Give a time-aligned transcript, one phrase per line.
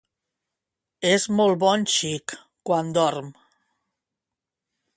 [1.09, 2.35] És molt bon xic...
[2.71, 3.29] quan dorm.